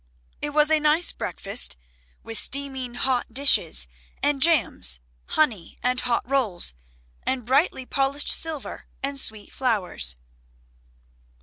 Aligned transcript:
It 0.41 0.49
was 0.49 0.71
a 0.71 0.79
nice 0.79 1.13
breakfast 1.13 1.77
with 2.23 2.39
steaming 2.39 2.95
hot 2.95 3.31
dishes, 3.31 3.87
and 4.23 4.41
jams, 4.41 4.99
honey, 5.27 5.77
and 5.83 5.99
hot 5.99 6.27
rolls, 6.27 6.73
and 7.21 7.45
brightly 7.45 7.85
polished 7.85 8.27
silver, 8.29 8.87
and 9.03 9.19
sweet 9.19 9.53
flowers. 9.53 10.15